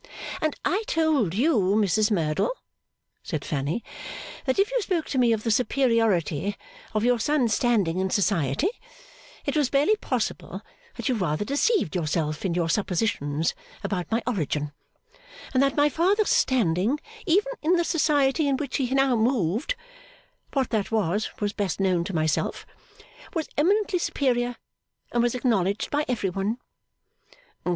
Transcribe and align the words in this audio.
'And 0.41 0.55
I 0.65 0.83
told 0.87 1.35
you, 1.35 1.75
Mrs 1.75 2.09
Merdle,' 2.09 2.57
said 3.21 3.45
Fanny, 3.45 3.83
'that 4.47 4.57
if 4.57 4.71
you 4.71 4.81
spoke 4.81 5.05
to 5.09 5.19
me 5.19 5.31
of 5.31 5.43
the 5.43 5.51
superiority 5.51 6.57
of 6.95 7.03
your 7.03 7.19
son's 7.19 7.53
standing 7.53 7.99
in 7.99 8.09
Society, 8.09 8.71
it 9.45 9.55
was 9.55 9.69
barely 9.69 9.95
possible 9.97 10.63
that 10.95 11.07
you 11.07 11.13
rather 11.13 11.45
deceived 11.45 11.95
yourself 11.95 12.43
in 12.43 12.55
your 12.55 12.67
suppositions 12.67 13.53
about 13.83 14.09
my 14.09 14.23
origin; 14.25 14.71
and 15.53 15.61
that 15.61 15.77
my 15.77 15.87
father's 15.87 16.31
standing, 16.31 16.99
even 17.27 17.53
in 17.61 17.73
the 17.75 17.83
Society 17.83 18.47
in 18.47 18.57
which 18.57 18.77
he 18.77 18.89
now 18.95 19.15
moved 19.15 19.75
(what 20.53 20.71
that 20.71 20.89
was, 20.91 21.29
was 21.39 21.53
best 21.53 21.79
known 21.79 22.03
to 22.05 22.15
myself), 22.15 22.65
was 23.35 23.49
eminently 23.55 23.99
superior, 23.99 24.55
and 25.11 25.21
was 25.21 25.35
acknowledged 25.35 25.91
by 25.91 26.05
every 26.07 26.31
one. 26.31 26.57